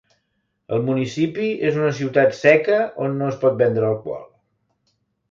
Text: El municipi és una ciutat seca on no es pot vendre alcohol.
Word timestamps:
El 0.75 0.79
municipi 0.85 1.49
és 1.67 1.75
una 1.81 1.91
ciutat 1.99 2.33
seca 2.37 2.77
on 3.07 3.13
no 3.19 3.27
es 3.33 3.37
pot 3.43 3.59
vendre 3.59 3.87
alcohol. 3.91 4.25